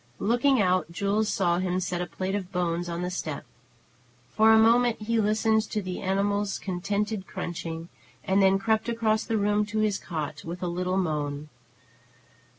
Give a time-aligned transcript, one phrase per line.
[0.17, 3.45] Looking out, Jules saw him set a plate of bones on the step.
[4.35, 7.87] For a moment he listened to the animal's contented crunching,
[8.23, 11.49] and then crept across the room to his cot, with a little moan.